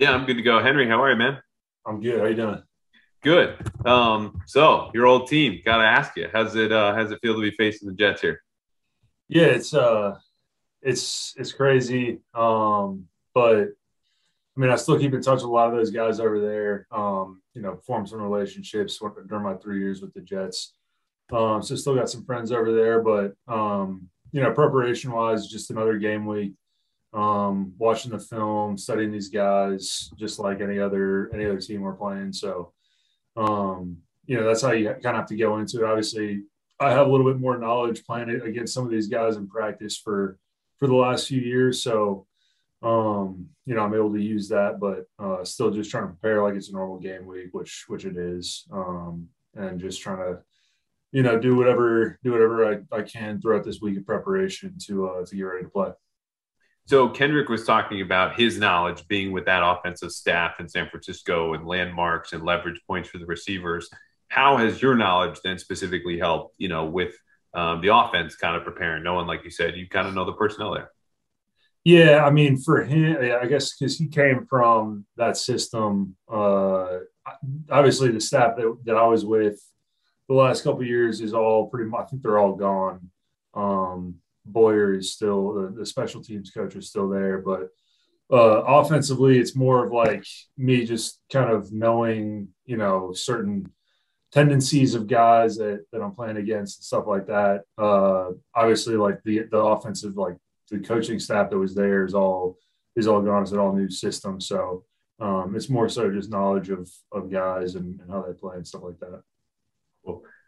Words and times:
Yeah, 0.00 0.12
I'm 0.12 0.24
good 0.24 0.38
to 0.38 0.42
go. 0.42 0.62
Henry, 0.62 0.88
how 0.88 1.02
are 1.02 1.10
you, 1.10 1.18
man? 1.18 1.42
I'm 1.84 2.00
good. 2.00 2.20
How 2.20 2.24
you 2.24 2.34
doing? 2.34 2.62
Good. 3.22 3.58
Um, 3.86 4.40
so 4.46 4.90
your 4.94 5.04
old 5.04 5.28
team, 5.28 5.60
gotta 5.62 5.84
ask 5.84 6.16
you, 6.16 6.26
how's 6.32 6.56
it 6.56 6.72
uh 6.72 6.94
how's 6.94 7.12
it 7.12 7.18
feel 7.20 7.34
to 7.34 7.40
be 7.42 7.50
facing 7.50 7.86
the 7.86 7.94
Jets 7.94 8.22
here? 8.22 8.40
Yeah, 9.28 9.44
it's 9.44 9.74
uh 9.74 10.16
it's 10.80 11.34
it's 11.36 11.52
crazy. 11.52 12.20
Um, 12.32 13.08
but 13.34 13.58
I 13.58 14.56
mean 14.56 14.70
I 14.70 14.76
still 14.76 14.98
keep 14.98 15.12
in 15.12 15.20
touch 15.20 15.42
with 15.42 15.44
a 15.44 15.48
lot 15.48 15.68
of 15.68 15.74
those 15.76 15.90
guys 15.90 16.18
over 16.18 16.40
there. 16.40 16.86
Um, 16.90 17.42
you 17.52 17.60
know, 17.60 17.76
formed 17.86 18.08
some 18.08 18.22
relationships 18.22 18.98
during 19.28 19.44
my 19.44 19.54
three 19.56 19.80
years 19.80 20.00
with 20.00 20.14
the 20.14 20.22
Jets. 20.22 20.72
Um, 21.30 21.62
so 21.62 21.76
still 21.76 21.94
got 21.94 22.08
some 22.08 22.24
friends 22.24 22.52
over 22.52 22.72
there, 22.72 23.02
but 23.02 23.34
um, 23.48 24.08
you 24.32 24.40
know, 24.40 24.50
preparation 24.52 25.12
wise, 25.12 25.46
just 25.46 25.70
another 25.70 25.98
game 25.98 26.24
week 26.24 26.54
um, 27.12 27.72
watching 27.78 28.12
the 28.12 28.18
film, 28.18 28.78
studying 28.78 29.10
these 29.10 29.28
guys, 29.28 30.10
just 30.16 30.38
like 30.38 30.60
any 30.60 30.78
other 30.78 31.30
any 31.34 31.44
other 31.44 31.60
team 31.60 31.80
we're 31.80 31.94
playing. 31.94 32.32
So, 32.32 32.72
um, 33.36 33.98
you 34.26 34.36
know, 34.36 34.46
that's 34.46 34.62
how 34.62 34.72
you 34.72 34.86
kind 34.86 35.06
of 35.06 35.14
have 35.16 35.26
to 35.26 35.36
go 35.36 35.58
into 35.58 35.78
it. 35.78 35.88
Obviously, 35.88 36.42
I 36.78 36.90
have 36.90 37.06
a 37.06 37.10
little 37.10 37.30
bit 37.30 37.40
more 37.40 37.58
knowledge 37.58 38.04
playing 38.04 38.30
against 38.30 38.74
some 38.74 38.84
of 38.84 38.90
these 38.90 39.08
guys 39.08 39.36
in 39.36 39.48
practice 39.48 39.98
for 39.98 40.38
for 40.78 40.86
the 40.86 40.94
last 40.94 41.28
few 41.28 41.40
years. 41.40 41.82
So, 41.82 42.26
um, 42.82 43.48
you 43.66 43.74
know, 43.74 43.82
I'm 43.82 43.94
able 43.94 44.12
to 44.14 44.22
use 44.22 44.48
that, 44.48 44.80
but 44.80 45.04
uh, 45.18 45.44
still 45.44 45.70
just 45.70 45.90
trying 45.90 46.04
to 46.04 46.14
prepare 46.14 46.42
like 46.42 46.54
it's 46.54 46.70
a 46.70 46.72
normal 46.72 46.98
game 46.98 47.26
week, 47.26 47.48
which 47.52 47.84
which 47.88 48.04
it 48.04 48.16
is, 48.16 48.66
um, 48.72 49.28
and 49.54 49.80
just 49.80 50.00
trying 50.00 50.18
to 50.18 50.40
you 51.12 51.24
know 51.24 51.38
do 51.40 51.56
whatever 51.56 52.18
do 52.22 52.30
whatever 52.30 52.72
I, 52.72 52.96
I 52.96 53.02
can 53.02 53.40
throughout 53.40 53.64
this 53.64 53.80
week 53.80 53.98
of 53.98 54.06
preparation 54.06 54.76
to 54.86 55.08
uh, 55.08 55.26
to 55.26 55.36
get 55.36 55.42
ready 55.42 55.64
to 55.64 55.70
play. 55.70 55.90
So 56.86 57.08
Kendrick 57.08 57.48
was 57.48 57.64
talking 57.64 58.00
about 58.00 58.38
his 58.38 58.58
knowledge 58.58 59.06
being 59.06 59.30
with 59.30 59.44
that 59.46 59.62
offensive 59.64 60.10
staff 60.10 60.58
in 60.58 60.68
San 60.68 60.88
Francisco 60.88 61.54
and 61.54 61.66
landmarks 61.66 62.32
and 62.32 62.42
leverage 62.42 62.80
points 62.86 63.08
for 63.08 63.18
the 63.18 63.26
receivers. 63.26 63.88
How 64.28 64.56
has 64.56 64.82
your 64.82 64.96
knowledge 64.96 65.38
then 65.44 65.58
specifically 65.58 66.18
helped, 66.18 66.54
you 66.58 66.68
know, 66.68 66.86
with 66.86 67.14
um, 67.54 67.80
the 67.80 67.94
offense 67.94 68.36
kind 68.36 68.56
of 68.56 68.64
preparing, 68.64 69.02
knowing, 69.02 69.26
like 69.26 69.44
you 69.44 69.50
said, 69.50 69.76
you 69.76 69.88
kind 69.88 70.08
of 70.08 70.14
know 70.14 70.24
the 70.24 70.32
personnel 70.32 70.74
there? 70.74 70.90
Yeah, 71.84 72.24
I 72.24 72.30
mean, 72.30 72.58
for 72.58 72.84
him, 72.84 73.16
I 73.40 73.46
guess 73.46 73.74
because 73.74 73.96
he 73.96 74.08
came 74.08 74.46
from 74.46 75.06
that 75.16 75.36
system. 75.36 76.16
Uh, 76.30 76.98
obviously, 77.70 78.10
the 78.10 78.20
staff 78.20 78.56
that, 78.56 78.76
that 78.84 78.96
I 78.96 79.06
was 79.06 79.24
with 79.24 79.58
the 80.28 80.34
last 80.34 80.62
couple 80.62 80.84
years 80.84 81.20
is 81.20 81.32
all 81.32 81.68
pretty 81.68 81.88
much. 81.88 82.02
I 82.02 82.06
think 82.06 82.22
they're 82.22 82.38
all 82.38 82.54
gone. 82.54 83.10
Um, 83.54 84.16
Boyer 84.52 84.94
is 84.94 85.12
still 85.12 85.54
the, 85.54 85.74
the 85.78 85.86
special 85.86 86.22
teams 86.22 86.50
coach 86.50 86.76
is 86.76 86.88
still 86.88 87.08
there, 87.08 87.38
but 87.38 87.68
uh, 88.32 88.62
offensively, 88.64 89.38
it's 89.38 89.56
more 89.56 89.84
of 89.84 89.92
like 89.92 90.24
me 90.56 90.86
just 90.86 91.20
kind 91.32 91.50
of 91.50 91.72
knowing, 91.72 92.48
you 92.64 92.76
know, 92.76 93.12
certain 93.12 93.72
tendencies 94.30 94.94
of 94.94 95.08
guys 95.08 95.56
that, 95.56 95.84
that 95.92 96.00
I'm 96.00 96.14
playing 96.14 96.36
against 96.36 96.78
and 96.78 96.84
stuff 96.84 97.06
like 97.08 97.26
that. 97.26 97.62
Uh, 97.76 98.30
obviously, 98.54 98.96
like 98.96 99.20
the 99.24 99.44
the 99.50 99.58
offensive, 99.58 100.16
like 100.16 100.36
the 100.70 100.78
coaching 100.78 101.18
staff 101.18 101.50
that 101.50 101.58
was 101.58 101.74
there 101.74 102.04
is 102.04 102.14
all 102.14 102.56
is 102.94 103.08
all 103.08 103.20
gone. 103.20 103.42
It's 103.42 103.52
an 103.52 103.58
all 103.58 103.74
new 103.74 103.90
system, 103.90 104.40
so 104.40 104.84
um, 105.18 105.54
it's 105.56 105.68
more 105.68 105.88
so 105.88 106.10
just 106.10 106.30
knowledge 106.30 106.70
of 106.70 106.88
of 107.10 107.30
guys 107.30 107.74
and, 107.74 108.00
and 108.00 108.10
how 108.10 108.22
they 108.22 108.32
play 108.32 108.56
and 108.56 108.66
stuff 108.66 108.82
like 108.84 109.00
that. 109.00 109.22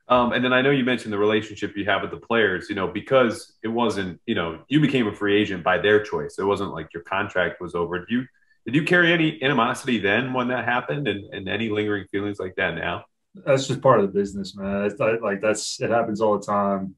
Um, 0.08 0.32
and 0.32 0.44
then 0.44 0.52
I 0.52 0.62
know 0.62 0.70
you 0.70 0.84
mentioned 0.84 1.12
the 1.12 1.18
relationship 1.18 1.76
you 1.76 1.84
have 1.86 2.02
with 2.02 2.10
the 2.10 2.16
players, 2.16 2.68
you 2.68 2.74
know, 2.74 2.88
because 2.88 3.54
it 3.62 3.68
wasn't, 3.68 4.20
you 4.26 4.34
know, 4.34 4.62
you 4.68 4.80
became 4.80 5.06
a 5.06 5.14
free 5.14 5.40
agent 5.40 5.62
by 5.62 5.78
their 5.78 6.02
choice. 6.02 6.38
It 6.38 6.44
wasn't 6.44 6.72
like 6.72 6.92
your 6.92 7.04
contract 7.04 7.60
was 7.60 7.74
over. 7.74 7.98
Did 8.00 8.10
you 8.10 8.26
did 8.66 8.74
you 8.74 8.84
carry 8.84 9.12
any 9.12 9.42
animosity 9.42 9.98
then 9.98 10.32
when 10.32 10.48
that 10.48 10.64
happened 10.64 11.08
and, 11.08 11.32
and 11.34 11.48
any 11.48 11.68
lingering 11.68 12.06
feelings 12.10 12.38
like 12.38 12.54
that 12.56 12.74
now? 12.74 13.04
That's 13.34 13.66
just 13.66 13.80
part 13.80 14.00
of 14.00 14.06
the 14.06 14.12
business, 14.12 14.56
man. 14.56 14.84
It's 14.84 15.00
like 15.00 15.40
that's 15.40 15.80
it 15.80 15.90
happens 15.90 16.20
all 16.20 16.38
the 16.38 16.46
time. 16.46 16.94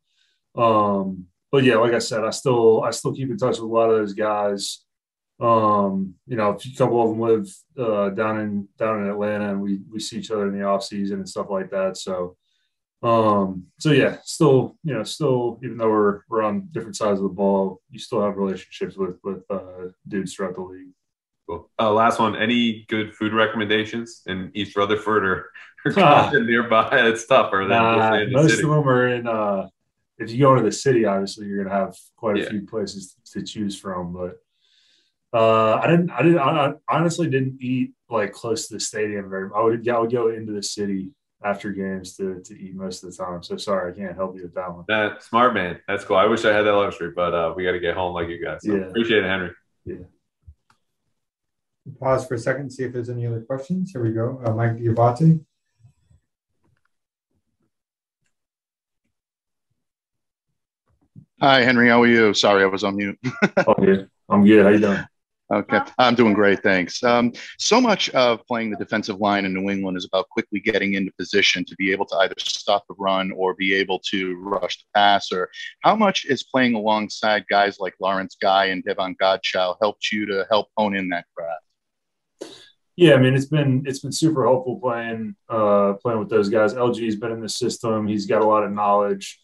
Um, 0.56 1.26
but 1.52 1.62
yeah, 1.62 1.76
like 1.76 1.92
I 1.92 2.00
said, 2.00 2.24
I 2.24 2.30
still 2.30 2.82
I 2.82 2.90
still 2.90 3.14
keep 3.14 3.30
in 3.30 3.36
touch 3.36 3.58
with 3.58 3.70
a 3.70 3.72
lot 3.72 3.90
of 3.90 3.98
those 3.98 4.14
guys. 4.14 4.80
Um, 5.40 6.14
you 6.26 6.36
know, 6.36 6.50
a 6.50 6.76
couple 6.76 7.02
of 7.02 7.10
them 7.10 7.20
live 7.20 7.54
uh, 7.78 8.10
down 8.10 8.40
in 8.40 8.68
down 8.78 9.02
in 9.02 9.10
Atlanta, 9.10 9.50
and 9.50 9.60
we 9.62 9.80
we 9.90 10.00
see 10.00 10.18
each 10.18 10.30
other 10.30 10.48
in 10.48 10.58
the 10.58 10.64
off 10.64 10.84
season 10.84 11.18
and 11.18 11.28
stuff 11.28 11.46
like 11.50 11.70
that. 11.70 11.96
So 11.96 12.36
um, 13.04 13.66
so 13.78 13.90
yeah, 13.90 14.16
still, 14.24 14.78
you 14.82 14.94
know, 14.94 15.02
still, 15.02 15.60
even 15.62 15.76
though 15.76 15.90
we're 15.90 16.20
we're 16.28 16.42
on 16.42 16.68
different 16.72 16.96
sides 16.96 17.18
of 17.18 17.24
the 17.24 17.28
ball, 17.28 17.82
you 17.90 17.98
still 17.98 18.22
have 18.22 18.38
relationships 18.38 18.96
with 18.96 19.18
with 19.22 19.42
uh, 19.50 19.88
dudes 20.08 20.34
throughout 20.34 20.54
the 20.54 20.62
league. 20.62 20.88
Cool. 21.46 21.70
Uh, 21.78 21.92
last 21.92 22.18
one. 22.18 22.34
Any 22.34 22.86
good 22.88 23.14
food 23.14 23.34
recommendations 23.34 24.22
in 24.26 24.50
East 24.54 24.74
Rutherford 24.74 25.24
or, 25.26 25.50
or 25.84 25.98
uh, 25.98 26.30
nearby? 26.32 26.88
It's 27.08 27.26
tougher 27.26 27.66
than 27.68 27.72
uh, 27.72 28.24
most 28.30 28.52
city. 28.52 28.62
of 28.62 28.70
them 28.70 28.88
are 28.88 29.08
in. 29.08 29.26
Uh, 29.26 29.68
if 30.16 30.30
you 30.30 30.38
go 30.38 30.52
into 30.52 30.64
the 30.64 30.72
city, 30.72 31.04
obviously 31.04 31.46
you're 31.46 31.62
gonna 31.62 31.76
have 31.76 31.94
quite 32.16 32.38
a 32.38 32.40
yeah. 32.40 32.48
few 32.48 32.66
places 32.66 33.16
to 33.32 33.42
choose 33.42 33.78
from. 33.78 34.14
But 34.14 34.36
uh, 35.38 35.74
I 35.74 35.88
didn't. 35.88 36.08
I 36.10 36.22
didn't. 36.22 36.38
I 36.38 36.72
honestly 36.88 37.28
didn't 37.28 37.58
eat 37.60 37.92
like 38.08 38.32
close 38.32 38.68
to 38.68 38.74
the 38.74 38.80
stadium 38.80 39.28
very. 39.28 39.50
I 39.54 39.60
would. 39.60 39.86
I 39.86 39.98
would 39.98 40.10
go 40.10 40.28
into 40.30 40.52
the 40.52 40.62
city 40.62 41.10
after 41.44 41.70
games 41.70 42.16
to, 42.16 42.40
to 42.40 42.58
eat 42.58 42.74
most 42.74 43.04
of 43.04 43.10
the 43.10 43.16
time. 43.16 43.42
So 43.42 43.56
sorry, 43.56 43.92
I 43.92 43.96
can't 43.96 44.16
help 44.16 44.34
you 44.34 44.42
with 44.42 44.54
that 44.54 44.72
one. 44.72 44.84
That 44.88 45.22
smart 45.22 45.54
man. 45.54 45.78
That's 45.86 46.04
cool. 46.04 46.16
I 46.16 46.24
wish 46.24 46.44
I 46.44 46.52
had 46.52 46.62
that 46.62 46.72
luxury, 46.72 47.12
but 47.14 47.34
uh, 47.34 47.52
we 47.54 47.64
got 47.64 47.72
to 47.72 47.80
get 47.80 47.94
home 47.94 48.14
like 48.14 48.28
you 48.28 48.42
guys. 48.42 48.60
So 48.62 48.74
yeah. 48.74 48.84
Appreciate 48.84 49.24
it, 49.24 49.28
Henry. 49.28 49.50
Yeah. 49.84 49.96
Pause 52.00 52.26
for 52.26 52.34
a 52.34 52.38
second, 52.38 52.70
see 52.70 52.84
if 52.84 52.94
there's 52.94 53.10
any 53.10 53.26
other 53.26 53.42
questions. 53.42 53.92
Here 53.92 54.02
we 54.02 54.10
go. 54.10 54.40
Uh, 54.42 54.52
Mike 54.52 54.78
Giavati. 54.78 55.44
Hi, 61.40 61.62
Henry. 61.62 61.90
How 61.90 62.00
are 62.00 62.06
you? 62.06 62.32
Sorry, 62.32 62.62
I 62.62 62.66
was 62.66 62.84
on 62.84 62.96
mute. 62.96 63.18
oh, 63.66 63.74
yeah. 63.82 64.04
I'm 64.30 64.46
good. 64.46 64.64
How 64.64 64.70
you 64.70 64.78
doing? 64.78 65.04
Okay, 65.52 65.78
I'm 65.98 66.14
doing 66.14 66.32
great, 66.32 66.62
thanks. 66.62 67.02
Um, 67.02 67.32
so 67.58 67.78
much 67.78 68.08
of 68.10 68.40
playing 68.46 68.70
the 68.70 68.78
defensive 68.78 69.20
line 69.20 69.44
in 69.44 69.52
New 69.52 69.68
England 69.68 69.98
is 69.98 70.06
about 70.06 70.30
quickly 70.30 70.58
getting 70.58 70.94
into 70.94 71.12
position 71.18 71.66
to 71.66 71.76
be 71.76 71.92
able 71.92 72.06
to 72.06 72.16
either 72.16 72.34
stop 72.38 72.84
the 72.88 72.94
run 72.98 73.30
or 73.32 73.52
be 73.54 73.74
able 73.74 73.98
to 74.10 74.36
rush 74.36 74.78
the 74.78 74.84
passer. 74.94 75.50
How 75.82 75.96
much 75.96 76.24
is 76.24 76.44
playing 76.44 76.74
alongside 76.74 77.44
guys 77.50 77.78
like 77.78 77.94
Lawrence 78.00 78.36
Guy 78.40 78.66
and 78.66 78.82
Davon 78.84 79.16
Godchaux 79.20 79.76
helped 79.82 80.10
you 80.10 80.24
to 80.26 80.46
help 80.48 80.68
hone 80.78 80.96
in 80.96 81.10
that 81.10 81.26
craft? 81.36 82.54
Yeah, 82.96 83.14
I 83.14 83.18
mean 83.18 83.34
it's 83.34 83.46
been 83.46 83.82
it's 83.86 83.98
been 83.98 84.12
super 84.12 84.44
helpful 84.46 84.80
playing 84.80 85.34
uh, 85.50 85.94
playing 85.94 86.20
with 86.20 86.30
those 86.30 86.48
guys. 86.48 86.72
LG's 86.72 87.16
been 87.16 87.32
in 87.32 87.40
the 87.40 87.48
system; 87.50 88.06
he's 88.06 88.24
got 88.24 88.40
a 88.40 88.46
lot 88.46 88.64
of 88.64 88.72
knowledge. 88.72 89.40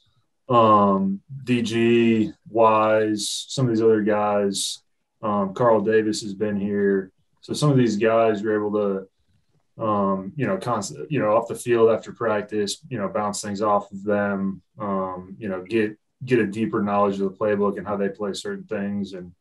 Um, 0.48 1.20
DG, 1.44 2.32
Wise, 2.48 3.44
some 3.48 3.66
of 3.66 3.74
these 3.74 3.82
other 3.82 4.02
guys 4.02 4.82
um, 5.22 5.54
Carl 5.54 5.80
Davis 5.80 6.22
has 6.22 6.34
been 6.34 6.58
here. 6.58 7.12
So 7.40 7.52
some 7.52 7.70
of 7.70 7.76
these 7.76 7.96
guys 7.96 8.42
are 8.42 8.54
able 8.54 8.72
to, 8.72 9.82
um, 9.82 10.32
you 10.36 10.46
know, 10.46 10.58
constant, 10.58 11.10
you 11.10 11.20
know, 11.20 11.36
off 11.36 11.48
the 11.48 11.54
field 11.54 11.90
after 11.90 12.12
practice, 12.12 12.78
you 12.88 12.98
know, 12.98 13.08
bounce 13.08 13.40
things 13.40 13.62
off 13.62 13.90
of 13.92 14.04
them, 14.04 14.62
um, 14.78 15.36
you 15.38 15.48
know, 15.48 15.62
get 15.62 15.96
get 16.24 16.38
a 16.38 16.46
deeper 16.46 16.82
knowledge 16.82 17.14
of 17.14 17.20
the 17.20 17.36
playbook 17.36 17.78
and 17.78 17.86
how 17.86 17.96
they 17.96 18.08
play 18.08 18.34
certain 18.34 18.64
things, 18.64 19.14
and 19.14 19.32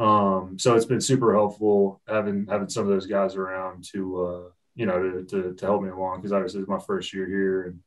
um, 0.00 0.58
so 0.58 0.74
it's 0.74 0.86
been 0.86 1.00
super 1.00 1.34
helpful 1.34 2.00
having 2.08 2.46
having 2.48 2.68
some 2.68 2.84
of 2.84 2.88
those 2.88 3.06
guys 3.06 3.36
around 3.36 3.84
to, 3.92 4.26
uh, 4.26 4.50
you 4.74 4.86
know, 4.86 5.00
to, 5.00 5.24
to, 5.24 5.54
to 5.54 5.66
help 5.66 5.82
me 5.82 5.90
along 5.90 6.18
because 6.18 6.32
obviously 6.32 6.60
it's 6.60 6.68
my 6.68 6.80
first 6.80 7.12
year 7.12 7.26
here 7.26 7.62
and 7.64 7.80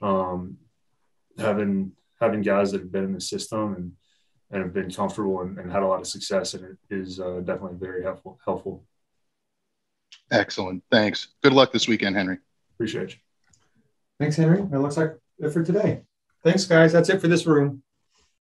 um, 0.00 0.56
having 1.38 1.92
having 2.20 2.42
guys 2.42 2.72
that 2.72 2.80
have 2.80 2.92
been 2.92 3.04
in 3.04 3.12
the 3.12 3.20
system 3.20 3.74
and 3.74 3.92
and 4.50 4.62
have 4.62 4.74
been 4.74 4.90
comfortable 4.90 5.42
and, 5.42 5.58
and 5.58 5.70
had 5.70 5.82
a 5.82 5.86
lot 5.86 6.00
of 6.00 6.06
success 6.06 6.54
And 6.54 6.64
it 6.64 6.76
is 6.90 7.20
uh, 7.20 7.40
definitely 7.44 7.78
very 7.78 8.02
helpful. 8.02 8.38
Helpful. 8.44 8.84
Excellent. 10.30 10.82
Thanks. 10.90 11.28
Good 11.42 11.52
luck 11.52 11.72
this 11.72 11.88
weekend, 11.88 12.16
Henry. 12.16 12.38
Appreciate 12.74 13.10
you. 13.10 13.16
Thanks, 14.18 14.36
Henry. 14.36 14.60
It 14.60 14.78
looks 14.78 14.96
like 14.96 15.16
it 15.38 15.50
for 15.50 15.62
today. 15.62 16.02
Thanks, 16.42 16.64
guys. 16.64 16.92
That's 16.92 17.08
it 17.08 17.20
for 17.20 17.28
this 17.28 17.46
room. 17.46 17.82